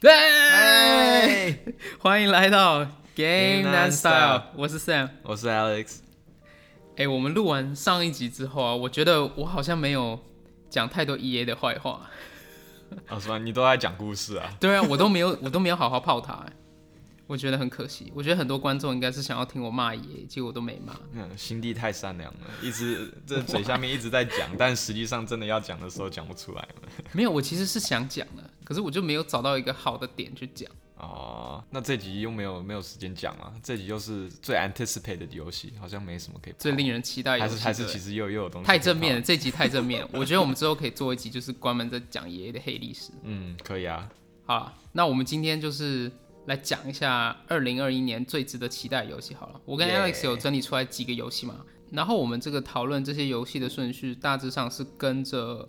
[0.00, 2.84] 对，嘿，欢迎来到
[3.16, 5.08] Game and Style，Style 我是 Sam。
[5.24, 5.96] 我是 Alex。
[6.96, 10.16] 哎、我们录完上一集之后啊，我觉得我好像没有
[10.70, 12.08] 讲太多 EA 的坏话。
[13.08, 13.38] 啊， 是吧？
[13.38, 14.48] 你都在讲故事啊？
[14.60, 16.52] 对啊，我都没有， 我都没有好好泡他、哎
[17.26, 18.10] 我觉得很可惜。
[18.14, 20.94] 我觉得很多观众应该是想要听我骂 EA，结果都没骂。
[21.12, 26.66] 嗯，心地太善良了，一直这嘴下面一直在讲， 但实际上真的要讲的时候讲不出来。
[27.12, 30.70] 没有，我其实是想讲的，可是我就没有找到一个好的点去讲。
[30.96, 36.54] 哦，那这集又没有没有时间讲了，这集又是最 anticipated 的游戏，好像没什么可以。
[36.58, 40.10] 最令人期待游戏还是还是其实又又有东西太正面了，这集太正面了。
[40.12, 43.10] 我觉得我们之后可以做一集，就是关门在讲爷爷的黑历史。
[43.22, 44.06] 嗯，可以啊。
[44.44, 46.12] 好了，那我们今天就是
[46.44, 49.32] 来讲一下二零二一年最值得期待的游戏。
[49.32, 55.66] 好了，我跟 Alex 有整理出来几个游戏嘛，然后我们这个讨论这些游戏的顺序，大致上是跟着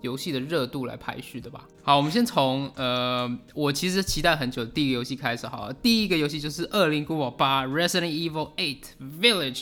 [0.00, 1.66] 游戏的热度来排序的吧。
[1.82, 5.72] 好，我们先从呃，我其实期待很久的第一个游戏开始好了。
[5.74, 9.54] 第一个游戏就是《恶灵古堡八 Resident Evil Eight Village》。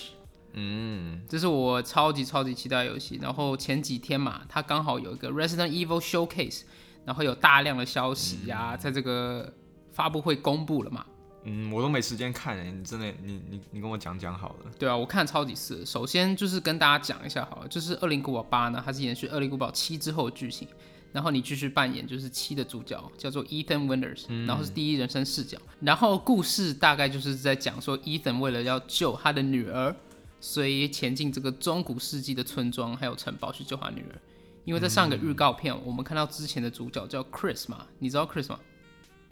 [0.55, 3.19] 嗯，这是我超级超级期待的游戏。
[3.21, 6.63] 然后前几天嘛，它刚好有一个 Resident Evil Showcase，
[7.05, 9.53] 然后有大量的消息呀、在这个
[9.93, 11.05] 发布会公布了嘛。
[11.49, 14.71] 嗯，我都没时间看，你真的，你你你跟我讲讲好了。
[14.79, 15.87] 对啊，我看超级次。
[15.87, 20.67] 首先就是跟大家讲一下好了，就是《恶灵古堡八》呢，它是延续《恶灵古堡七》之后的剧情，
[21.13, 29.95] 然后你继续扮演就是七的主角，叫做 Ethan Winters，、然后是第一人称视角，然后故事大概就是在讲说 Ethan 为了要救他的女儿，
[30.41, 34.21] 所以前进这个中古世纪的村庄还有城堡去救他女儿。
[34.65, 38.59] 因为在上个预告片，我们看到之前的主角叫 Chris 嘛，你知道 Chris 吗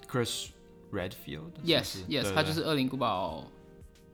[0.08, 0.46] Chris
[0.94, 3.44] Redfield？Yes 是 Yes，他就是《恶灵古堡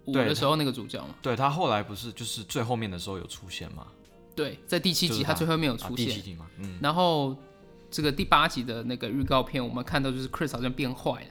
[0.06, 1.14] 五》的时候那个主角嘛。
[1.22, 3.86] 对他后来不是就是最后面的时候有出现吗？
[4.34, 6.06] 对，在第七集他他最后面有啊出现。
[6.06, 7.36] 第七集嘛，嗯，然后
[7.90, 11.28] 这个第八集的那个预告片，我们看到就是 Chris 好像变坏了，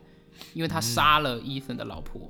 [0.53, 2.29] 因为他杀了 Ethan 的老婆，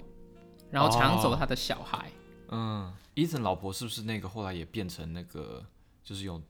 [0.72, 2.12] 然后抢走他的小孩。
[2.50, 5.64] 嗯，Ethan 老婆是不是那个后来也变成那个，
[6.04, 6.42] 就是有，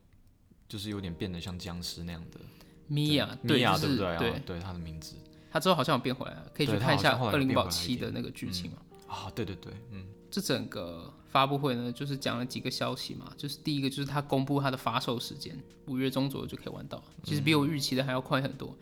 [0.68, 2.40] 就是有点变得像僵尸那样的
[2.88, 4.18] 米娅，米娅对不对？
[4.18, 5.16] 对哦，对，他的名字
[5.52, 8.78] 他之后好像有变回来了，可以去看一下《恶灵古堡七》的那个剧情嘛。
[9.08, 18.76] 啊，对对对，嗯这整个发布会呢，就是讲了几个消息嘛，就是第一个就是他公布他的发售时间，五月中左右就可以玩到，其实比我预期的还要快很多。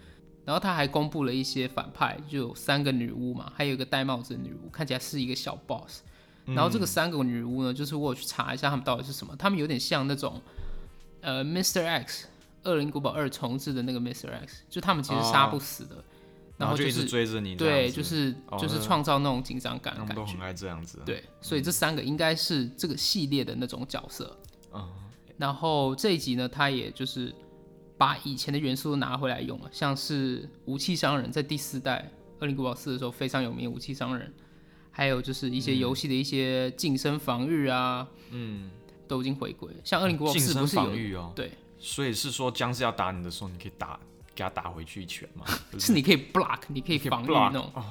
[0.44, 6.02] 然后他还公布了一些反派，就有三个女巫嘛，还有一个戴帽子的女巫，看起来是一个小 boss。
[6.46, 10.42] 然后这个三个女巫呢，就是我有去查一下她们到底是什么，她们有点像那种
[11.20, 11.86] 呃 Mr.
[11.86, 12.28] X
[12.64, 14.30] 恶灵古堡二重置的那个 Mr.
[14.32, 16.02] X，就他们其实杀不死的，
[16.58, 20.42] 然后就一直就是追着你对，就是哦就是创造那种紧张感的感觉他们都很。
[20.42, 24.36] 爱这样子，，对，所以这三个应该是这个系列的那种角色。
[24.74, 24.90] 嗯，
[25.38, 27.34] 然后这一集呢，他也就是
[27.98, 34.34] 把以前的元素都拿回来用了，像是武器商人，在第四代《恶灵古堡四》的时候非常有名武器商人，
[34.90, 38.70] 还有就是一些游戏的一些近身防御啊，嗯，
[39.08, 39.70] 都已经回归。
[39.84, 44.00] 像《恶灵古堡四》不是有防御哦，对，所以是说僵尸要打你的时候，你可以打
[44.38, 45.44] 给他打回去一拳嘛，
[45.74, 47.84] 就是是你可以 block，你可以防御那种，哦，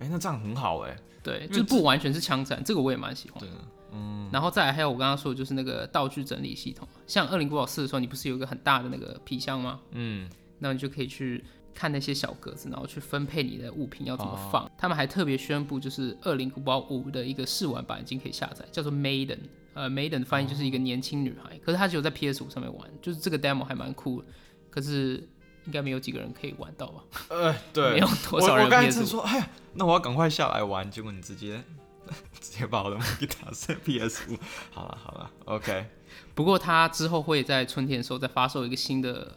[0.00, 3.38] 哎，那这样很好哎，对，就是不完全是枪战，这个我也蛮喜欢。
[3.38, 3.48] 对，
[3.92, 9.80] 嗯，然后再来还有我刚刚说的就是那个道具整理系统，像《恶灵古堡四》的时候，你不是有一个很大的那个皮箱吗？
[9.92, 14.70] 嗯，那你就可以去看那些小格子，然后去分配你的物品要怎么哦放。
[14.76, 19.38] 他们还特别宣布，就是《恶灵古堡五》的一个试玩版已经可以下载，叫做 Maiden。
[19.72, 24.26] 呃，Maiden 翻译就是一个年轻女孩，可是她只有在 PS 五上面玩，就是这个 demo 还蛮酷的，
[24.68, 25.26] 可是
[25.66, 27.02] 应该没有几个人可以玩到吧？
[27.28, 31.62] 呃，对， 没有多少人我我刚才说，哎呀，那我要赶快下来玩，结果你直接
[32.40, 34.38] 直接把我的麦给打成 PS 五，
[34.70, 35.86] 好了好了，OK，
[36.34, 39.36] 不过它之后会在春天的时候再发售一个新的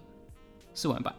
[0.73, 1.13] 试玩版，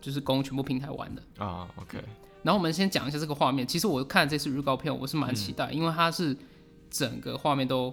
[0.00, 1.22] 就是供全部平台玩的。
[1.44, 1.98] 啊，OK，
[2.42, 3.66] 然后我们先讲一下这个画面。
[3.66, 6.36] 其实我看这次预告片，我是蛮期待，因为它是
[6.90, 7.92] 整个画面都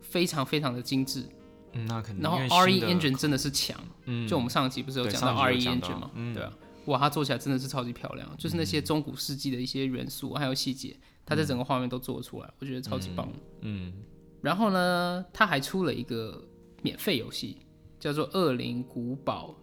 [0.00, 1.28] 非常非常的精致。
[1.72, 6.52] 嗯，那肯定，然后 R E Engine 真的是强，嗯，就我们上一集不是有讲到 R 一 E 集有讲 Engine 嘛，嗯对啊，
[6.86, 13.28] 哇，它做起来真的是超级漂亮，就是那些中古世纪的一些元素还有细节，它在整个画面都做得出来，我觉得超级棒。
[13.60, 13.92] 嗯，
[14.40, 16.42] 然后呢，它还出了一个
[16.82, 17.58] 免费游戏，
[18.00, 19.54] 叫做《恶灵古堡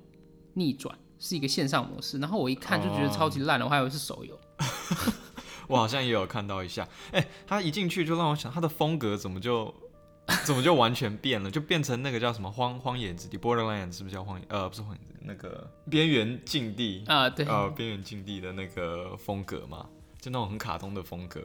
[0.54, 2.19] 逆转》，是一个线上模式。
[2.19, 4.40] 然后我一看就觉得超级烂了，我还以为是手游。
[5.68, 9.74] 我好像也有看到一下，哎、他一进去就让我想，他的风格怎么就
[10.45, 14.45] 怎么就完全变了，就变成那个叫什么荒荒野之地 （Borderland） 是不是叫荒野？
[14.50, 19.88] 呃，不是荒野之地，那个边缘境地啊，对，呃，边缘境地的那个风格嘛，
[20.19, 21.42] 就那种很卡通的风格。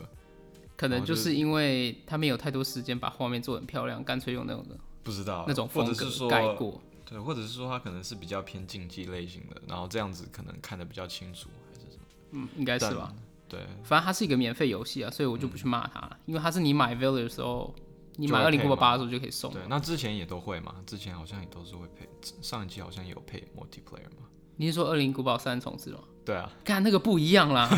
[0.77, 6.81] 可能哦就是因为他没有太多时间把画面做很漂亮，干脆用那种的不知道那种风格盖过。
[7.05, 12.05] 对，或者是说他可能是比较偏竞技类型的，然后这样子可能看得比较清楚，还是什么？
[12.31, 13.13] 嗯，应该是吧。
[13.49, 17.75] 对，反正它是一个免费游戏啊，所以我就不去骂它了，因为它是你买 Village 的时候，
[18.17, 19.63] 你买二零古堡配八的时候就可以送对，。
[19.69, 22.09] 那之前也都会嘛，之前好像也都是会配，
[22.43, 24.27] 上一季好像也有配 multiplayer 嘛。
[24.57, 26.01] 你是说二零古堡三重置吗？
[26.25, 27.69] 对啊，看那个不一样啦，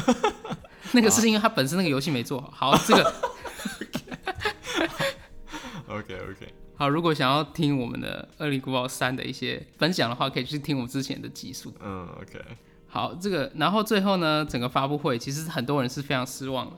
[0.92, 2.72] 那个是因为它本身那个游戏没做好。
[2.72, 3.14] 好，这个
[5.88, 11.72] OK OK， 好，如果想要听我们的《二零古堡三》的一些分享的话，可以去听我们之前的集数。
[11.80, 12.40] 嗯 OK，
[12.88, 16.76] 好，这个然后最后呢，整个发布会其实很多人是非常失望的，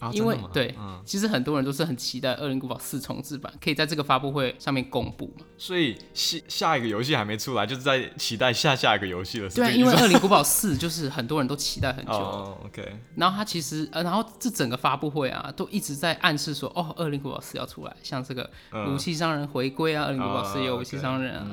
[0.00, 5.46] 啊，因为对嗯，其实很多人都是很期待《恶灵古堡四》重置版可以在这个发布会上面公布嘛。
[5.56, 9.48] 所以下下一个游戏还没出来，就是在期待下下一个游戏了。
[9.48, 18.94] 是对因为《恶灵古堡四》就是很多人都期待很久，哦，OK，然后它其实呃，然后这整个发布会啊，都一直在暗示说，哦，《恶灵古堡四》要出来，像这个嗯。
[18.94, 21.46] 武器商人回归啊，《恶灵古堡四》也有武器商人啊，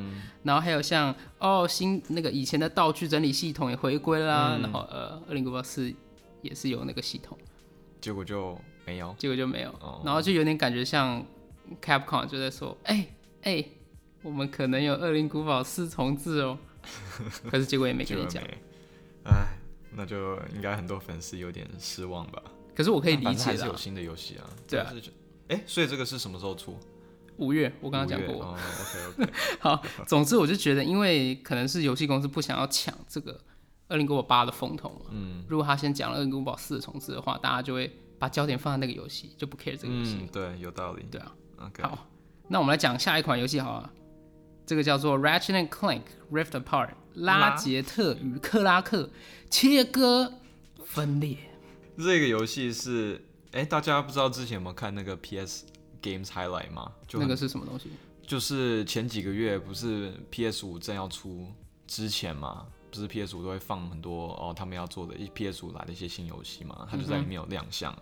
[0.44, 4.62] 然后还有像哦新那个以前的道具整理系统也回归啦，嗯。
[4.62, 5.90] 然后呃，《恶灵古堡四》
[6.42, 7.38] 也是有那个系统，
[8.08, 9.14] 结果就没有。
[9.18, 11.22] 结果就没有，哦然后就有点感觉像
[11.82, 13.06] Capcom 就在说，哎、
[13.42, 13.66] 哎、
[14.22, 16.58] 我们可能有《恶灵古堡四》重置哦，
[17.52, 18.42] 可是结果也没跟你讲。
[18.42, 18.58] 没，
[19.26, 19.58] 哎，
[19.92, 22.42] 那就应该很多粉丝有点失望吧。
[22.74, 24.50] 可是我可以但反正理解的啊，还是有新的游戏啊。
[24.70, 24.94] 对啊
[25.50, 26.80] 哎，所以这个是什么时候出？
[27.36, 33.34] 五月我刚刚讲过，哦，OK OK， 好，总之我就觉得，因为可能是游戏公司不想要抢这个
[33.90, 35.12] 《恶灵古堡八》的风头嘛。
[35.12, 40.18] 嗯如果他先讲了《二零古堡四》的重置的话，大家就会把焦点放在那个游戏，就不 care 这个游戏。
[40.22, 41.06] 嗯，对，有道理。
[41.10, 41.32] 对啊。
[41.58, 42.08] OK，好，
[42.50, 43.92] 那我们来讲下一款游戏好了。
[44.66, 46.02] 这个叫做《Ratchet and Clank
[46.32, 49.10] Rift Apart》拉杰特与克拉克
[49.50, 50.34] 切割
[50.84, 51.38] 分裂。
[51.98, 55.66] 这个游戏是，哎，大家不知道之前有没有看那个 PS
[56.02, 56.92] Games Highlight 吗？
[57.08, 57.90] 就那个是什么东西？
[58.28, 61.48] 就是前几个月不是 PS 五正要出
[61.88, 67.96] 之前嘛，不是 PS 五都会放很多哦，他们要做的一 PS 五来的一些新游戏嘛，它就在里面有亮相。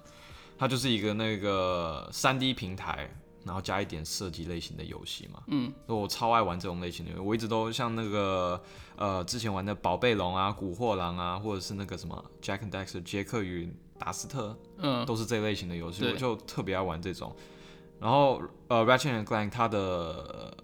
[0.57, 3.09] 它就是一个那个三 D 平台，
[3.43, 5.43] 然后加一点射击类型的游戏嘛。
[5.47, 8.63] 嗯，我超爱玩这种类型的游戏，我一直都像那个
[8.95, 17.35] 呃之前玩的宝贝龙啊、古惑狼啊，或者是那个什么 Jack and Dexter 杰克与达斯特，嗯，都是这类型的游戏，我就特别爱玩这种。
[17.99, 20.55] 然后呃，Ratchet and Clank 它的、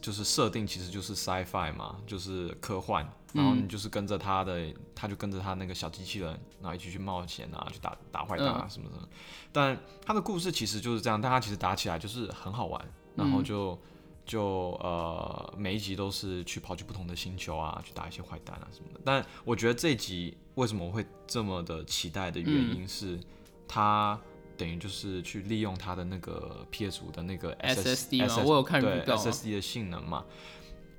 [0.00, 6.30] 就是设定其实就是 sci-fi 嘛，就是科幻，然后你就是跟着他的，他就跟着他那个小机器人，
[6.60, 9.08] 然后一起去冒险啊，去打打坏蛋啊什么什么。
[9.52, 12.84] 但他的故事其实就是这样，但他其实打起来就是很好玩，
[13.14, 13.78] 然后就。
[14.26, 19.00] 就呃，每一集都是去跑去不同的星球啊，去打一些坏蛋啊什么的。
[19.04, 23.20] 但我觉得这一集为什么我会这么的期待的原因是，
[23.68, 24.20] 它
[24.56, 30.24] 等于就是去利用它的那个 PS 五的那个 SSD 嘛 SS 我有看对预告啊 SSD 的性能嘛，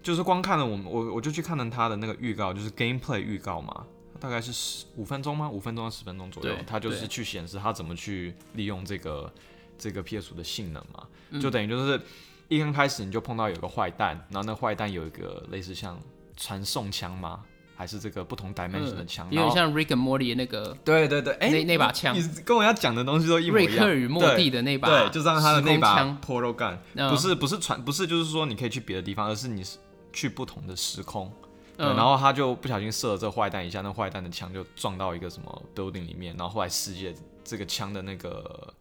[0.04, 3.86] 就是光看了我们我我就去看了它的那个预告，就是 gameplay 预告嘛，
[4.20, 5.50] 大概是十五分钟吗？
[5.50, 9.32] 五分钟到十分钟左右对，它就是去显示它怎么去利用这个
[9.78, 12.00] 这个 PS 五的性能嘛，嗯就等于就是
[12.48, 16.00] 一刚开始你就碰到有个坏蛋，然后那坏蛋有一个类似像
[16.36, 17.44] 传送枪吗？
[17.78, 19.28] 还是这个不同 dimension 的枪？
[19.30, 23.76] 有点像 Rick and Morty 的那个对对对，哎、那那把枪你跟我要讲的东西都一模一样。
[23.76, 29.78] 瑞克与莫蒂的那把对，就是让他的那把枪 portal gun，、嗯不是不是传，不是就是说你可以去别的地方，而是你是
[30.12, 31.32] 去不同的时空。
[31.80, 37.14] 嗯然后他就不小心射了这坏蛋一下，那坏蛋的枪就撞到一个什么 building 里面，然后后来世界
[37.44, 38.74] 这个枪的那个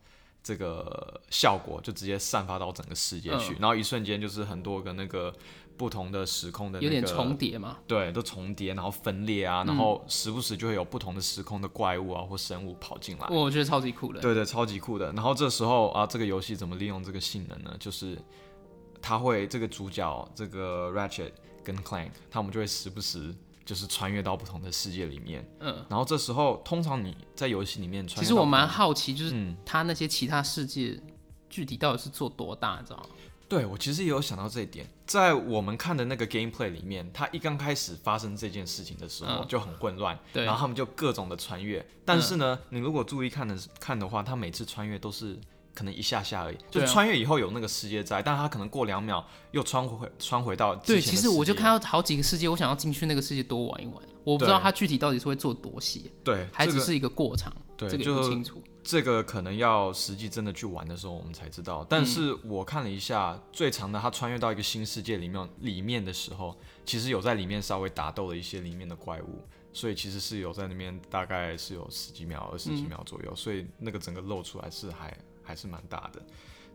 [0.46, 5.34] 这个效果就直接散发到整个世界去，嗯然后一瞬间就是很多个那个
[5.76, 7.78] 不同的时空的、那个、有点重叠嘛。
[7.84, 13.26] 对，都重叠，然后分裂啊，然后时不时就会有不同的时空的怪物啊或生物跑进来。
[13.28, 14.20] 我觉得超级酷的。
[14.20, 15.12] 对对，超级酷的。
[15.14, 17.74] 然后这时候啊，这个游戏怎么利用这个性能呢？
[17.80, 18.16] 就是
[19.02, 21.32] 它会这个主角这个 Ratchet
[21.64, 23.34] 跟 Clank，他们就会时不时
[23.66, 25.46] 就是穿越到不同的世界里面。
[25.60, 30.98] 嗯，然后这时候通常你在游戏里面穿越其实我蛮好奇，就是嗯他那些其他世界
[31.50, 33.06] 具体到底是做多大，你知道吗？
[33.48, 41.86] 对我其实也有想到这一点，在我们看的那个 gameplay 里面，他一刚开始发生这件事情的时候嗯就很混乱，对然后他们就各种的穿越。
[42.04, 45.38] 但是呢，你如果注意看的看的话，他每次穿越都是
[45.76, 53.96] 可能一下下而已，就穿越以后有那个世界在，但他可能过两秒又穿回穿回到之对，前其实我就看到好几个世界，我想要进去那个世界多玩一玩。
[54.24, 58.60] 我不知道他具体到底是会做多细，对，还只是一个过场，对这个不就清楚。
[58.82, 61.86] 这个可能要实际真的去玩的时候，我们才知道。
[61.88, 75.16] 但是我看了一下，最长的他穿越到一个新世界里面里面的时候，其实有在里面稍微打斗了一些里面的怪物，所以其实是有在那边大概是有十几秒、二十几秒左右，所以那个整个露出来是还
[75.46, 76.20] 还是蛮大的。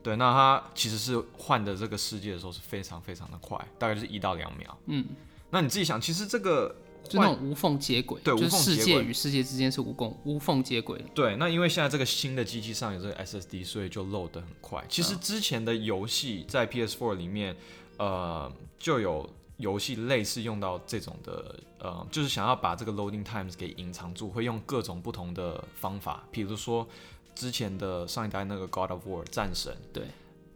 [0.02, 4.76] 对，那它其实是换的这个世界的时候是非常非常的快，大概就是一到两秒。
[4.88, 5.06] 嗯，
[5.52, 6.76] 那你自己想，其实这个
[7.08, 11.06] 就那种无缝接轨，对就是世无缝接轨界与世界之间是无缝无缝接轨的。
[11.14, 14.84] 对，那因为现在这个新的机器上有这个 SSD，所以就 load 得很快。
[14.90, 17.56] 其嗯实之前的游戏在 PS4 里面，
[17.98, 26.88] 呃，就有游戏类似用到这种的，呃，就是想要把这个 loading times 给隐藏住，会用各种不同的方法，比如说
[27.36, 30.04] 之前的上一代那个 God of War 战神，对，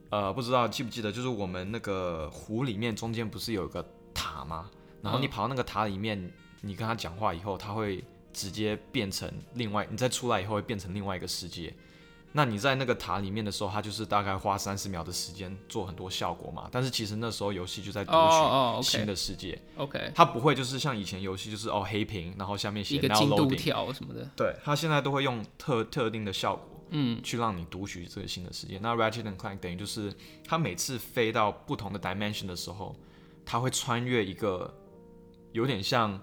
[0.10, 4.70] 呃，不知道记不记得，就是我们那个湖里面中间不是有一个塔吗？
[5.02, 8.04] 然后你嗯跑到那个塔里面，你跟他讲话以后，他会
[8.34, 11.74] 直接变成另外，你再出来以后会变成另外一个世界。
[12.38, 16.68] 那你在那个塔里面的时候，它就是大概花三十秒的时间做很多效果嘛。
[16.70, 18.12] 但是其实那时候游戏就在读
[18.82, 28.78] 取新的世界，OK，它不会就是像以前游戏就是哦黑屏，然后下面写一个进度条什么的，对，它现在都会用特特定的效果，嗯，去让你读取这个新的世界。
[28.82, 30.14] 那 Ratchet and Clank 等于就是
[30.46, 32.94] 它每次飞到不同的 dimension 的时候，
[33.46, 34.78] 它会穿越一个
[35.54, 36.22] 有点像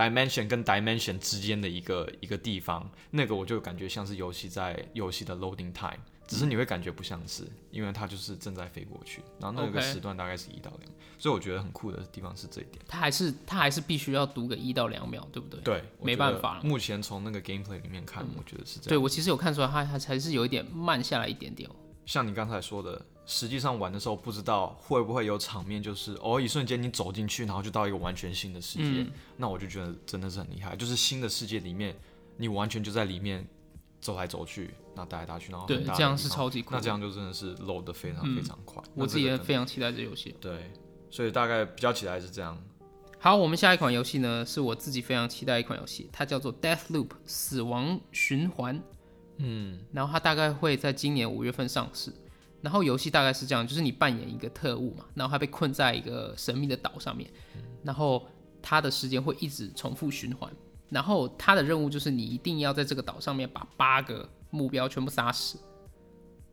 [0.00, 12.82] dimension 跟 dimension 之间的一个一个地方，那个我就感觉像是游戏在游戏的 loading time，只是你会感觉不像是，因为它就是正在飞过去，然后那个时段大概是一到两，所以我觉得很酷的地方是这一点。
[12.88, 15.60] 它还是它还是必须要读个一到两秒，对不对？
[15.60, 18.88] 对，没办法目前从那个 gameplay 里面看，我觉得是这样。
[18.88, 21.74] 对我其实有看出来，它它还是有一点慢下来一点点哦。
[22.06, 23.00] 像你刚才说的，
[23.30, 30.74] 实际上玩的时候不知道会不会有场面，就是哦，一瞬间你走进去，然后就到一个完全新的世界，嗯那我就觉得真的是很厉害。
[30.74, 31.96] 就是新的世界里面，
[32.36, 33.46] 你完全就在里面
[34.00, 34.64] 走来走去，
[34.96, 38.82] 然后打来打去，然后对这样是超级酷那这样就真的是 load 的非常嗯非常快。
[38.96, 40.34] 我自己也非常期待这游戏。
[40.40, 40.72] 对，
[41.08, 42.60] 所以大概比较起来是这样。
[43.20, 48.82] 好，我们下一款游戏呢，是我自己非常期待一款游戏，它叫做 Death Loop 死亡循环。
[49.36, 52.12] 嗯，然后它大概会在今年五月份上市。
[52.62, 57.30] 然后游戏大概是这样，就是你扮演一个特务嘛，然后他被困在一个神秘的岛上面，
[57.82, 58.26] 然后
[58.60, 60.50] 他的时间会一直重复循环。
[60.90, 65.56] 然后他的任务就是你一定要在这个岛上面把八个目标全部杀死，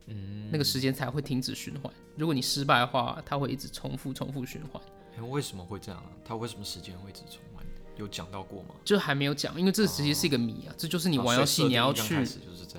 [0.06, 1.92] 嗯，那个时间才会停止循环。
[2.16, 4.80] 如果你失败的话，他会一直重复重复循环。
[5.16, 6.06] 诶为什么会这样啊？
[6.24, 7.66] 它为什么时间会一直重玩？
[7.96, 8.76] 有讲到过吗？
[8.84, 12.24] 就还没有讲，因为这其实是一个谜啊，这就是你啊玩游戏你要去。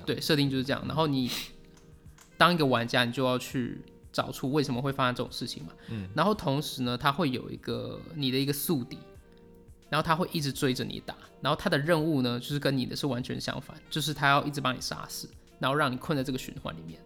[0.06, 0.82] 对，设定就是这样。
[0.88, 1.30] 然后你
[2.40, 5.74] 当一个玩家，你就要去找出为什么会发生这种事情嘛。
[5.88, 6.08] 嗯。
[6.16, 8.98] 然后同时呢，他会有一个你的一个宿敌，
[9.90, 11.14] 然后他会一直追着你打。
[11.42, 15.28] 然后他的任务呢，就是跟你的是完全相反，就是他要一直把你杀死，
[15.58, 16.98] 然后让你困在这个循环里面。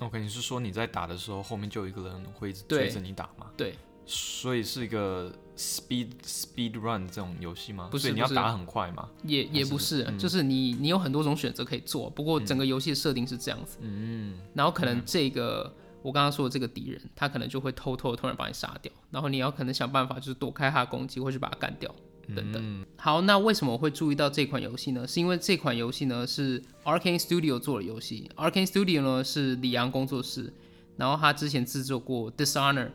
[0.00, 3.52] OK，你是说你在打的时候，后面就有一个人会一直追着你打吗？
[3.56, 7.88] 对，所以是一个 speed speed run 这种游戏吗？
[7.90, 9.08] 不是你要打很快吗？
[9.24, 13.78] 也也不是，就是你你有很多种选择可以做，不过整个游戏的设定是这样子。
[13.80, 21.94] 嗯，然后可能这个、我刚刚说的这个敌人，他可能就会偷偷的突然把你杀掉，然后你要可能想办法就是躲开他的攻击，或是把他干掉
[22.34, 22.84] 等等。
[22.96, 25.06] 好，那为什么我会注意到这款游戏呢？
[25.06, 30.52] 是因为这款游戏呢是 Arcane Studio 做的游戏，Arcane Studio 呢是里昂工作室，
[30.96, 32.90] 然后他之前制作过 Dishonor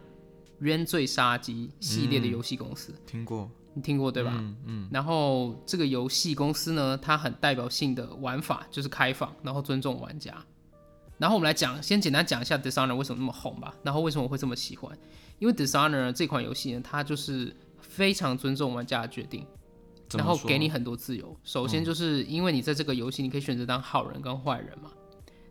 [0.59, 2.93] 冤罪杀机系列的游戏公司。
[3.05, 3.49] 听过。
[3.75, 4.33] 你听过对吧？
[4.35, 4.89] 嗯嗯。
[4.91, 10.35] 然后这个游戏公司呢，它很代表性的玩法就是开放，然后尊重玩家。
[11.19, 14.97] 然后我们来讲，先简单讲一下 Dishonor 为什么那么红吧，然后为什么我会这么喜欢？
[15.37, 19.45] 因为 Dishonor 这款游戏呢，它就是非常尊重玩家的决定，
[20.13, 21.37] 然后给你很多自由。
[21.43, 24.91] 首先就是因为你在这个游戏，你可以选择当好人跟坏人嘛，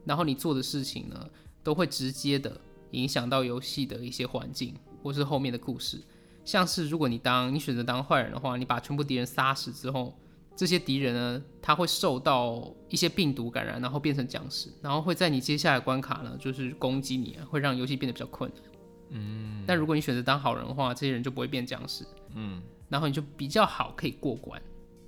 [0.04, 1.28] 然后你做的事情呢，
[1.62, 2.58] 都会直接的
[2.90, 6.00] 影响到游戏的一些环境或是后面的故事。
[6.44, 10.14] 像是如果你当你选择当坏人的话，你把全部敌人杀死之后，
[10.56, 18.62] 这些敌人呢，他会受到一些病毒感染，然后变成僵尸，然后会在你接下来的关卡呢，就是攻击你，会让游戏变得比较困难。
[19.10, 24.60] 嗯，但如果你选择当好人的话，这些人就不会变僵尸，嗯然后你就比较好可以过关，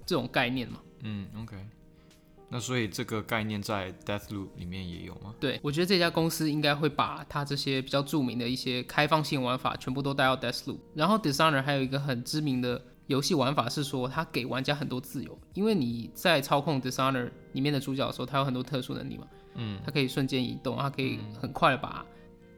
[0.05, 0.81] 这种概念嘛。
[1.03, 1.57] 嗯，OK。
[2.53, 5.33] 那所以这个概念在 Deathloop 里面也有吗？
[5.39, 10.79] 对，我觉得这家公司应该会把它这些比较著名的一些开放性玩法全部都带到 Deathloop。
[10.95, 22.05] 然后 Designer 还有一个很知名的游戏玩法是说，它给玩家很多自由，因为你在操控 Designer 里面的主角的时候，它有很多特殊能力嘛，嗯，它可以瞬间移动，它可以很快的把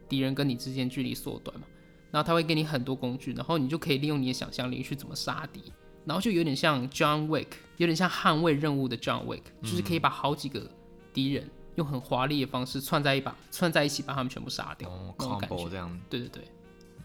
[0.09, 1.67] 敌人跟你之间距离缩短嘛，
[2.09, 5.71] 然后它会给你很多工具，然后你就可以利用你的想象力去怎么杀敌。
[6.05, 10.69] 然后就有点像 John Wick，有点像捍卫任务的 John Wick，就是可以把好几个
[11.13, 16.01] 敌人用很华丽的方式串在一把，串在一起把他们全部杀掉，哦那种感觉，combo 这样。
[16.09, 16.43] 对对对，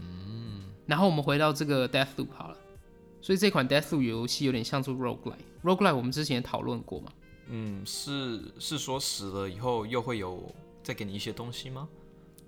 [0.01, 0.65] 嗯。
[0.87, 2.57] 然后我们回到这个 Deathloop 好了，
[3.21, 7.13] 所以这款 Deathloop 游戏有点像做 roguelike，roguelike 我们之前也讨论过嘛，
[7.49, 10.43] 嗯，是是说死了以后又会有
[10.83, 11.89] 再给你一些东西吗？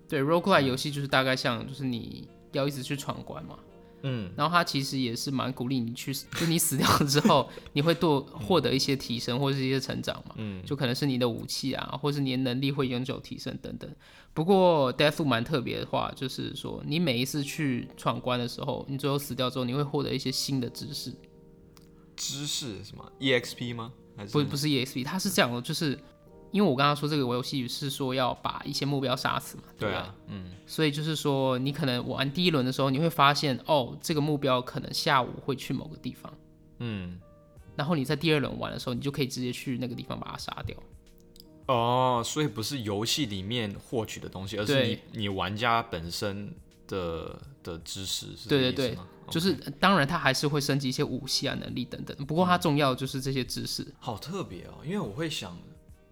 [0.08, 3.58] 对，roguelike 游戏就是大概像就是你要一直去闯关嘛，
[4.02, 13.90] 嗯，然后他其实也是蛮鼓励你去，就你死掉了之后， 你会多获得一些提升或者是一些成长嘛，嗯，就可能是你的武器啊，或是你的能力会永久提升等等。
[14.32, 21.12] 不过 Deathloop 蛮特别的话，就是说你每一次去闯关的时候，你最后死掉之后，你会获得一些新的知识，
[22.16, 23.92] 知识什么？EXP 吗？
[24.16, 24.32] 还是？
[24.32, 25.98] 不不是 EXP，它是这样的，就是
[26.50, 36.32] 因为我刚刚说这个游戏是说要把一些目标杀死嘛，对啊，嗯，所以就是说，你可能玩第一轮的时候，你会发现哦，这个目标可能下午会去某个地方，
[36.78, 37.20] 嗯，
[37.76, 40.76] 然后你在第二轮玩的时候，你就可以直接去那个地方把它杀掉。
[41.66, 46.52] 哦，所以不是游戏里面获取的东西，而是你你玩家本身
[46.88, 48.98] 的的知识，是这对对对。
[49.30, 53.86] 就是当然它还是会升级一些武器啊、能力等等，不过它重要的就是这些知识。
[54.00, 55.56] 好特别哦，因为我会想，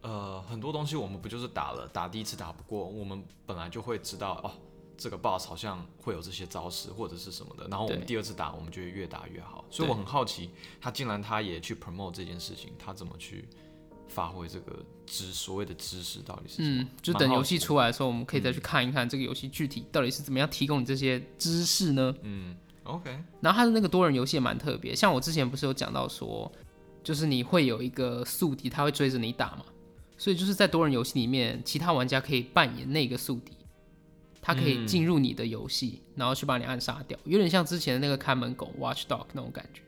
[0.09, 4.51] 呃，很多东西我们不就是打了，打第一次打不过，我们本来就会知道哦，
[4.97, 9.67] 这个 boss 好像会有这些招式或者是什么的，然后我们第二次打，我们就会越打越好。
[9.69, 10.49] 所以我很好奇，
[10.81, 13.47] 他竟然他也去 promote 这件事情，他怎么去
[14.09, 16.83] 发挥这个知所谓的知识到底是什么？
[16.83, 22.15] 嗯，就等游戏出来的时候，我们可以再去看一看这个游戏具体到底是怎么样提供你这些知识呢？
[22.23, 23.11] 嗯，OK，
[23.43, 26.51] 然后他的那个多人游戏也蛮特别，像我之前不是有讲到说，
[27.05, 29.65] 就是你会有一个宿敌，他会追着你打嘛，
[30.19, 33.53] 所以就是在多人游戏里面，其他玩家可以扮演那个宿敌，
[34.43, 39.81] 他可以进入你的游戏，然后去把你暗杀掉，有点像之前的那个看门狗 Watchdog 那种感觉。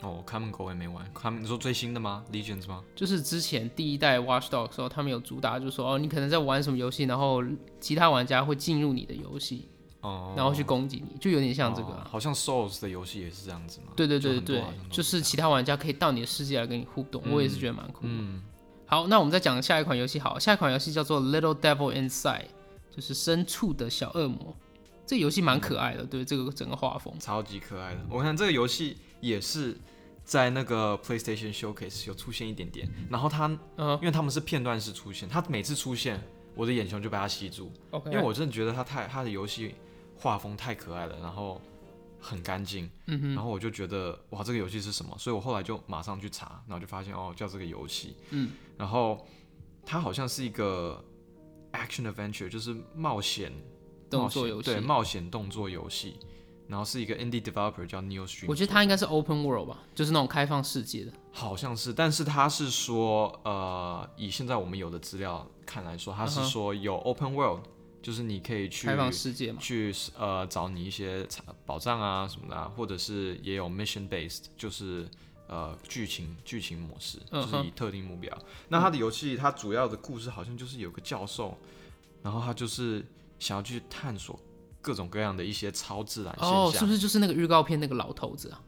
[0.00, 2.82] 哦，看门狗也没玩，看你说最新的吗？Legends 吗？
[2.96, 7.40] 就是之前第一代 Watchdog 的时候，他们有主打，就是说哦，你可能在玩什么游戏，然后
[7.78, 9.68] 其他玩家会进入你的游戏，
[10.00, 13.92] 哦，然后去攻击你，就有点像这个啊、哦好像 Souls 的游戏也是这样子嘛。
[13.94, 18.08] 对对对对就是其他玩家可以到你的世界来跟你互动，我也是觉得蛮酷的。
[18.10, 18.42] 嗯，
[18.92, 20.20] 好，那我们再讲下一款游戏。
[20.20, 22.40] 好，下一款游戏叫做《Little Devil Inside》，
[22.94, 24.54] 就是深处的小恶魔。
[25.06, 27.18] 这个游戏蛮可爱的，对这个整个画风。
[27.18, 28.00] 超级可爱的。
[28.10, 29.74] 我看这个游戏也是
[30.24, 33.46] 在那个 PlayStation Showcase 有出现一点点，然后它
[33.78, 36.22] 嗯因为他们是片段式出现，它每次出现，
[36.54, 39.74] 我的眼球就被它吸住，，OK，因为我真的觉得它太它的游戏
[40.18, 41.58] 画风太可爱了，然后
[42.24, 45.12] 很干净，嗯哼，然后我就觉得哇，这个游戏是什么？
[45.18, 49.26] 所以我后来就马上去查，然后就发现哦，叫这个游戏，嗯，然后
[49.84, 51.04] 它好像是一个
[51.72, 53.52] action adventure，就是冒险
[54.08, 54.70] 动作游戏。
[54.70, 56.16] 对，冒险动作游戏，
[56.68, 61.12] 然后是一个 indie developer 叫 Neo Stream，我觉得它应该是 Open World 吧，就是那种开放世界的。
[61.32, 67.60] 好像是，但是它是说，呃，以现在我们有的资料看来说，它是说有 open world，、
[68.02, 69.58] 就是你可以去开放世界嘛。
[69.60, 75.08] 去呃找你一些财宝藏啊什么的、啊，或者是也有 mission based，就是
[75.46, 78.36] 呃剧情剧情模式，嗯就是以特定目标。
[78.68, 81.56] 那他的游戏，它主要的故事好像就是有个教授，
[82.22, 83.06] 然后他就是
[83.38, 84.38] 想要去探索
[84.80, 86.64] 各种各样的一些超自然现象。
[86.64, 88.60] 哦，是不是就是那个预告片那个老头子啊？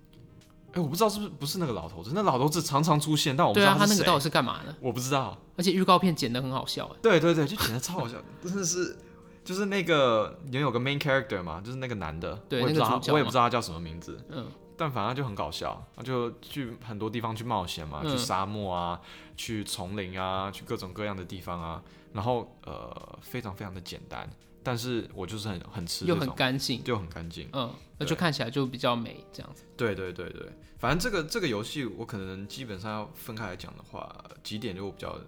[0.73, 4.75] 哎、我不知道是不是不是那个老头子，那老头子常常出现，但我不知道对啊，他那个到底是干嘛的？
[4.81, 5.39] 我不知道。
[5.57, 8.99] 而且预告片剪得很好笑，哎，对对对，就剪得超好笑， 真的是，
[9.45, 18.11] 就是那个也有个 main character 嘛，就是那个男的，对我也不知道我也不知道他叫什么名字，嗯，但反正就很搞笑，他就去很多地方去冒险嘛，嗯。
[18.11, 19.01] 去沙漠啊，
[19.37, 24.29] 去丛林啊，去各种各样的地方啊，然后呃非常非常的简单，
[24.63, 29.65] 但是我就是很很吃又很，干净，就很干净，嗯，那就看起来就比较美这样子。
[29.77, 35.19] 对对对对，反正这个这个游戏我可能基本上要分开来讲的话，几点就我比较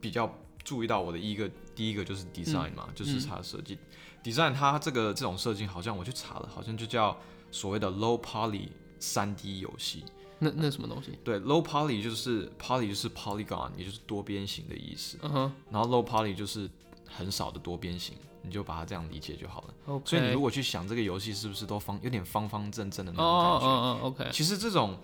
[0.00, 3.78] 比较注意到我的一个第一个就是 design 嘛，就是它的设计、
[4.22, 7.16] design 它这个这种设计好像我去查了，好像就叫
[7.50, 10.04] 所谓的 low poly 三 D 游戏。
[10.40, 11.18] 那那什么东西？
[11.24, 15.16] 对，low poly 就是 poly 就是 polygon，也就是多边形的意思。
[15.22, 16.68] 嗯哼然后 low poly 就是
[17.08, 19.74] 很少的多边形，你就把它这样理解就好了。
[19.86, 20.02] ，OK。
[20.04, 24.98] 所以你如果去想这个游戏是不是都方有点方方正正的那哦种感觉，哦哦哦，OK，其实这种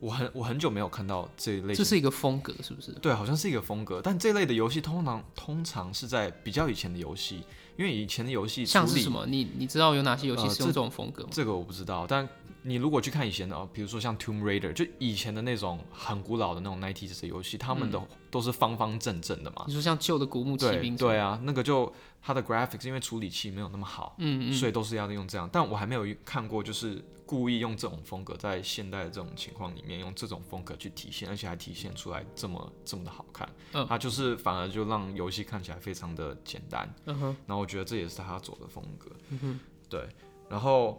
[0.00, 2.92] 我很我很久没有看到这一类，这是一个风格，是不是？
[2.92, 7.42] 对，好像是一个风格，但这类的游戏通常通常是在比较以前的游戏，
[7.76, 9.24] 因为以前的游戏像是什么？
[9.26, 11.30] 你你知道有哪些游戏呃是用这种风格吗？
[11.32, 12.28] 这个我不知道，但
[12.66, 18.00] 你如果去看以前的哦，比如说像 Tomb Raider，就以前的那种很古老的那种 90s 的游戏，他们的
[18.30, 19.64] 都是方方正正的嘛。
[19.66, 20.96] 你说像旧的古墓奇对兵？
[20.96, 25.48] 对啊，那个就它的 graphics 因为处理器没有那么好，嗯嗯，所以都是要用这样。
[25.52, 33.46] 但我还没有看过，就是故意用这种风格在现代的这种情况里面用这种风格去体现，而且还体现出来这么这么的好看。
[33.74, 36.90] 嗯它就是反而就让游戏看起来非常的简单。
[37.04, 39.10] 嗯哼，然后我觉得这也是他走的风格。
[39.28, 40.08] 嗯哼，对，
[40.48, 40.98] 然后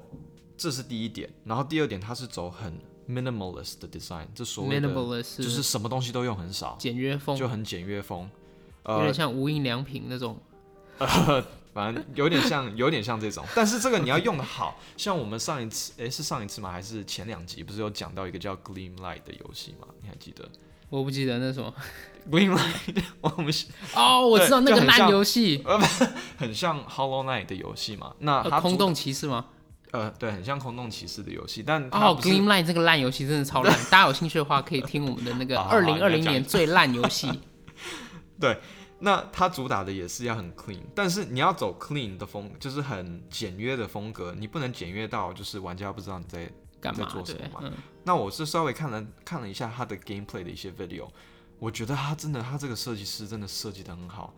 [0.58, 8.30] 这是第一点，然后第二点，它是走很 minimalist 的 design，这所谓的 minimalist 就是什么东西都用很少，简约风，就很简约风。
[8.88, 10.38] 有呃点，像无印良品那种。
[10.98, 11.44] 呃
[11.76, 13.44] 反正有点像， 有点像这种。
[13.54, 16.72] 但是这个你要用的好，像我们上一次，诶，是上一次吗？
[16.72, 19.88] 还是前两集不是有讲到一个叫 Gleam Light 的游戏吗？
[20.02, 20.48] 你还记得
[20.90, 21.74] 我不记得那什么
[22.32, 23.04] Gleam Light？
[23.20, 25.66] 我们是哦，我知道那个烂就很像游戏，
[26.38, 28.16] 很像 Hollow Knight 的游戏嘛？
[28.20, 29.48] 那呃它主空洞骑士吗？
[29.98, 37.30] 呃，对，很像空洞骑士的游戏，但哦不是，Gleam Line 这个烂游戏真的超烂， 大家有兴趣的话可以听我们的那个 二零二零年最烂游戏。
[38.40, 38.60] 对
[39.00, 46.52] 那它主打的也是要很 clean，但是你要走 clean 的风，就是很简约的风格，你不能简约到就是玩家不知道你在。
[46.82, 47.12] 干嘛在？
[47.12, 51.08] 做什对么嘛，嗯，那我是稍微看了看了一下它的 gameplay 的一些 video，
[51.58, 54.36] 我觉得他真的他这个设计师真的设计的很好，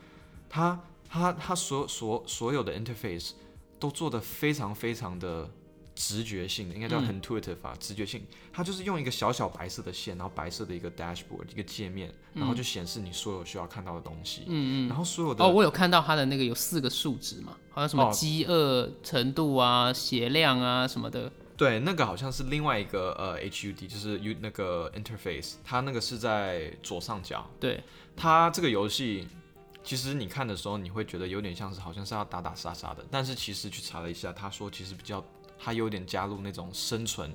[0.47, 3.31] 他他他所所所有的 interface
[3.79, 5.49] 都做的非常非常的
[5.95, 8.21] 直觉性的，应该叫嗯 intuitive 啊，直觉性。
[8.53, 14.43] 它就是用一个小小白色的线，然后白色的一个 dashboard 一个界面，然后就显示你所有需要看到的东西。
[14.47, 14.87] 嗯嗯。
[14.87, 21.31] 然后所有的哦，我有看到它的那个有四个数值嘛，好像什么哦饥饿程度啊、血量啊什么的。
[21.55, 27.49] 对，那个好像是另外一个呃 HUD，就是 U 那个 interface，它那个是在左上角。
[27.59, 27.83] 对，
[28.15, 29.27] 它这个游戏
[29.87, 35.23] 其实你看的时候，你会觉得有点像是好像是要打打杀杀的，但是其实去查了一下，他说其实比较
[35.57, 37.31] 他有点加入那种生存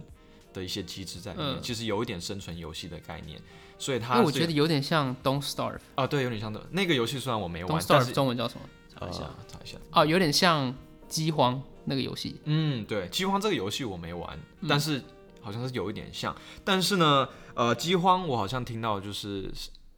[0.52, 3.40] 的一些机制在里面，嗯其实有一点生存游戏的概念，
[3.78, 5.78] 所以他我是觉得有点像 Don't Starve。
[5.94, 8.60] 啊，对，有点像的那个游戏，虽然我没玩 Don't，但 Starve 是中文叫什么？
[8.94, 9.30] 查呃一下。
[9.48, 10.74] 查一下，哦，有点像
[11.08, 12.38] 饥荒那个游戏。
[12.44, 15.02] 嗯，对，饥荒这个游戏我没玩，嗯但是
[15.40, 16.36] 好像是有一点像。
[16.62, 19.50] 但是呢，呃，饥荒我好像听到就是，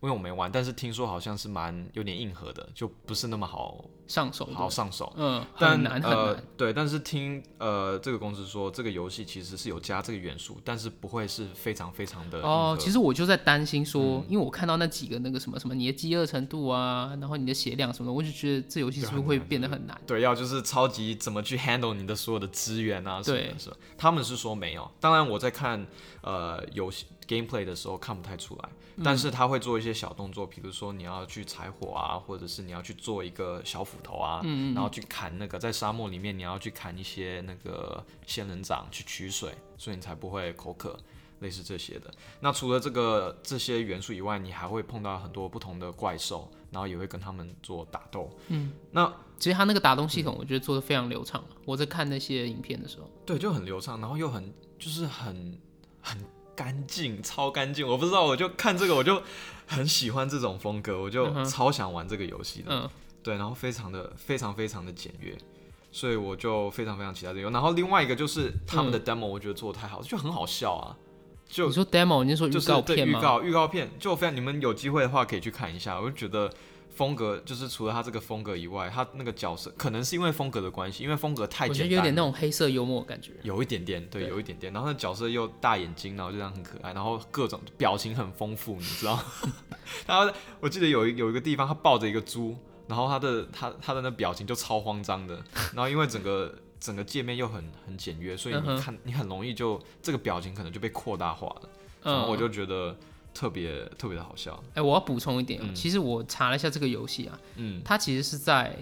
[0.04, 5.12] 因为我没玩，但是听说好像是蛮有点硬核的，就不是那么好上手好上手。
[5.16, 20.00] 嗯，但很难很呃难。，对，但是听呃这个公司说，这个游戏其实是有加这个元素，但是不会是非常非常的哦，其实实我就在担心说，嗯因为我看到那几个那个什么什么你的饥饿程度啊，然后你的血量什么的，我就觉得这游戏是不是会变得很难？
[20.06, 24.88] 对，要就是超级怎么去 handle 你的所有的资源啊什么对的，是他们是说没有。
[25.00, 25.84] 当然我在看
[26.22, 40.98] 呃游戏 gameplay 的时候看不太出来，嗯但是他会做一些小动作，比如说你要去柴火啊，或者是你要去做一个小斧头啊，嗯然后去砍那个在沙漠里面你要去砍一些那个仙人掌去取水，所以你才不会口渴。
[41.40, 42.10] 类似这些的，
[42.40, 48.30] 那除了这个这些元素以外，你还会碰到很多不同的怪兽，然后也会跟他们做打斗。
[48.48, 51.44] 嗯，那其实他那个打斗系统，我觉得做的非常流畅。
[51.66, 55.58] 我在看那些影片的时候，对，就很流畅，然后又很就是很
[56.00, 56.18] 很
[56.54, 57.86] 干净，超干净。
[57.86, 59.22] 我不知道，我就看这个，我就
[59.66, 62.66] 很喜欢这种风格，我就超想玩这个游戏的。
[62.70, 62.88] 嗯，
[63.22, 65.36] 对，然后非常的非常非常的简约，
[65.90, 67.50] 所以我就非常非常期待这个。
[67.50, 70.96] 然后另外一个就是他们的 demo，我觉得做的太好，就很好笑啊。
[71.46, 73.18] 就你说 demo，你是说预告片吗？
[73.18, 76.00] 预告预告片，就非常你们有机会的话可以去看一下。
[76.00, 76.50] 我就觉得
[76.94, 83.32] 风格就是除了他这个风格以外，他那个角色可能是因为风格的关系，因为风格太简单了，得有点那种黑色幽默的感觉。
[83.42, 84.72] 有一点点，对，对有一点点。
[84.72, 89.18] 然后那角色又大眼睛，然后就这样很可爱，然后各种表情很丰富，你知道？
[90.06, 95.34] 然后我记得有一有一个地方，他抱着一个猪，然后他的他他的那表情就超慌张的。
[95.74, 101.68] 然后因为整个 整个界面又很很简约，所以你看你很容易就这个表情可能就被扩大化了。
[102.02, 102.94] 然嗯，后我就觉得
[103.34, 104.62] 特别特别的好笑。
[104.74, 108.74] 哎、我要补充一点、其实我查了一下这个游戏啊，嗯，它其实是在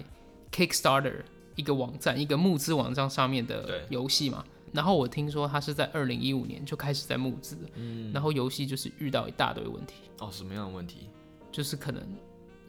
[0.51, 1.23] Kickstarter
[1.55, 4.45] 一个网站、一个募资网站上面的游戏嘛。
[4.71, 11.09] 然后我听说它是在二零一五年就开始在募资，嗯然后游戏就是遇到一大堆问题，哦，什么样的问题？
[11.51, 12.01] 就是可能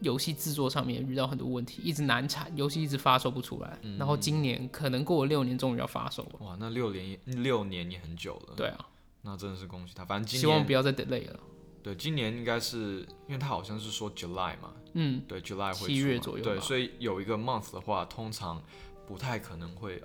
[0.00, 3.78] 游戏制作上面遇到很多问题，一直难产，游戏一直发售不出来。
[3.80, 6.32] 嗯然后今年可能过了六年，终于要发售了。
[6.40, 8.54] 哇，那六年六年也很久了。
[8.54, 8.86] 对啊，
[9.22, 10.04] 那真的是恭喜他。
[10.04, 11.40] 反正今希望不要再 delay 了。
[11.84, 18.60] 对今年应该是因为它好像是说 July 嘛，嗯，对，July 会七月左右对所以有一个 month 的话，通常
[19.06, 20.02] 不太可能会，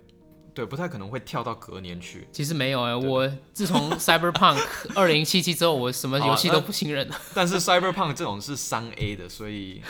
[0.53, 2.27] 对，不太可能会跳到隔年去。
[2.33, 4.61] 其实没有哎、对我 自从 Cyberpunk
[4.93, 7.15] 二零七七之后，我什么游戏都不信任了。
[7.33, 9.81] 但是 Cyberpunk 这种是三 A 的，所以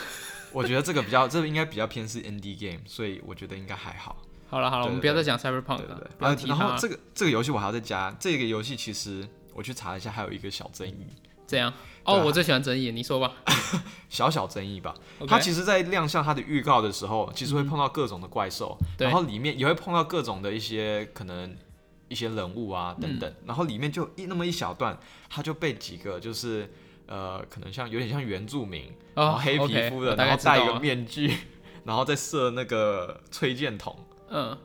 [0.52, 4.16] 我觉得这个比较，这个应该比较偏是 indie game，所以我觉得应该还好。
[4.48, 6.46] 好了好了，我们不要再讲 Cyberpunk 了对。
[6.48, 11.06] 然后这个这个游戏我还要再加，这个游戏其实我去查一下，还有一个小争议，
[11.50, 11.72] 这样。
[12.04, 13.32] 哦，我最喜欢争议，你说吧。
[14.08, 14.94] 小小争议吧。
[15.26, 19.06] 它其实，在亮相它的预告的时候，其实会碰到各种的怪兽，对。
[19.06, 21.56] 然后里面也会碰到各种的一些可能
[22.08, 24.96] 一些人物啊等等，然后里面就一那么一小段，
[25.28, 26.72] 它就被几个就是
[27.06, 31.36] 呃，可能像有点像原住民，然后哦黑皮肤的，然后戴一个面具，
[31.84, 33.94] 然后再射那个吹箭筒，
[34.30, 34.56] 嗯，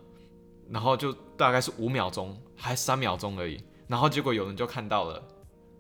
[0.70, 5.22] 然后就大概是五秒钟还三秒钟而已，然后结果有人就看到了，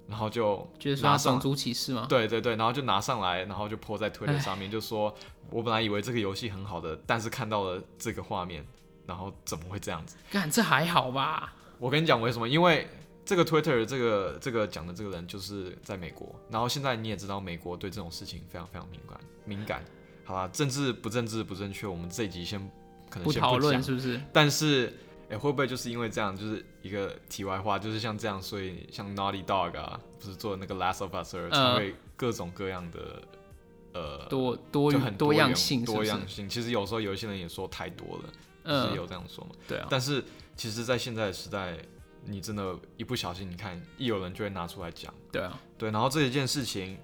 [0.07, 2.05] 然后就觉得说他拿上种族歧视吗？
[2.09, 5.13] 对对对，然后就拿上来，然后就泼在推特上面， 就说
[5.49, 8.65] 我本来以为这个游戏很好的，但是看到了这个画面，
[9.05, 10.15] 然后怎么会这样子？
[10.31, 11.53] 干这还好吧？
[11.79, 12.47] 我跟你讲为什么？
[12.47, 12.87] 因为
[13.25, 19.83] 这个 Twitter 这个这个讲的这个人就是在美国，然后现在你也知道，美国对这种事情非常非常敏感敏感。
[20.23, 22.59] 好吧，政治不政治不正确，我们这一集先
[23.09, 24.19] 可能先不讨论是不是？
[24.33, 24.91] 但是，
[25.29, 33.21] 哎、会不会就是因为这样，就是一个题外话，就是像这样，所以像 Naughty Dog 啊，不是做那个 Last of Us 才会各种各样的
[33.93, 35.83] 呃多多就很多样性？
[35.83, 36.47] 多样性。
[36.47, 38.23] 其实有时候有一些人也说太多了，
[38.63, 39.51] 就是嗯，有这样说嘛。
[39.67, 40.23] 对啊，但是
[40.55, 41.77] 其实，在现在的时代，
[42.23, 46.97] 你真的，一不小心，你看一有人就会拿出来讲，对啊，对，然后这一件事情，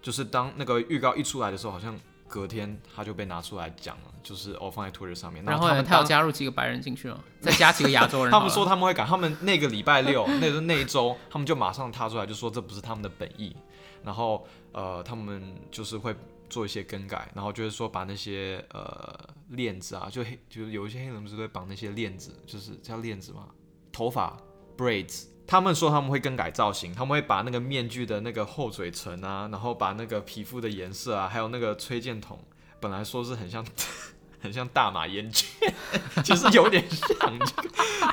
[0.00, 1.96] 就是当那个预告一出来的时候，好像
[2.32, 7.24] 隔天他就被拿出来讲了，就是哦放在 Twitter 上面，然后他们当他有加入几个白人进去了？
[7.42, 8.30] 再加几个亚洲人。
[8.32, 13.54] 他们说他们会改，他们那个礼拜六， 那个那一周，他们就马上踏出来，就说这不是他们的本意，
[14.02, 16.16] 然后呃，他们就是会
[16.48, 19.14] 做一些更改，然后就是说把那些呃
[19.48, 23.48] 链子啊，就黑，就是有一些黑人不是会绑那些链子，就是叫链子嘛？
[23.92, 24.38] 头发
[24.78, 25.24] braids。
[25.46, 32.38] 他们说他们会更改造型，他们会把那个面具的那个厚嘴唇啊，然后把那个皮肤的颜色啊，还有那个吹箭筒，
[32.80, 33.64] 本来说是很像
[34.40, 35.72] 很像大马烟卷，
[36.24, 37.38] 其实有点像，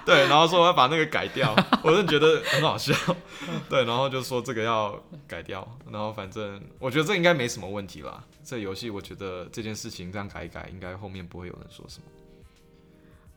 [0.06, 2.94] 对，然后说我要把那个改掉，我真的觉得很好笑，
[3.70, 8.24] 对，然后就说这个要改掉，然后反正我觉得这应该没什么问题吧。
[8.44, 12.06] 这游戏我觉得这件事情这样改一改，应该后面不会有人说什么。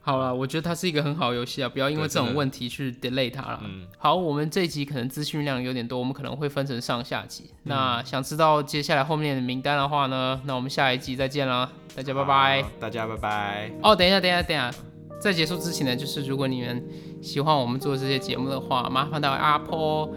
[0.05, 3.61] 好了，我觉得它是一个很好的游戏啊，不要因为这种问题去 delay 它了。
[3.63, 7.45] 嗯，好，我们这一集可能资讯量有点多，我们可能会分成上下集。
[7.53, 13.71] 嗯那想知道接下来后面的名单的话呢，那我们下一集再见啦，大家拜拜。，大家拜拜。
[13.81, 14.75] 哦，等一下，等一下，等一下，
[15.21, 16.85] 在结束之前呢，就是如果你们
[17.23, 20.09] 喜欢我们做这些节目的话，麻烦到 Apple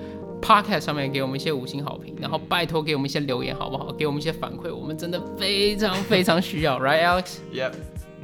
[0.41, 3.91] Podcast 上面给我们一些五星好评，然后拜托给我们一些留言，好不好？
[3.93, 7.37] 给我们一些反馈，我们真的非常非常需要，Right, Alex？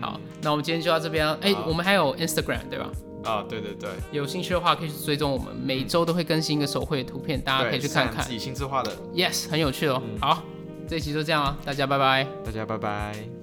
[0.02, 1.38] 好，那我们今天就到这边了。
[1.42, 2.90] 哎、好我们还有 Instagram 对吧？
[3.24, 8.32] 啊，对对对，有兴趣的话可以去追踪我们，每周都会更新一个手绘的图片，大家可以去看看对自。
[8.32, 10.02] 己亲自画的，Yes，很有趣哦。
[10.20, 10.44] 好，
[10.88, 12.28] 这一期就这样了，大家拜拜。
[12.44, 13.41] 大家拜拜。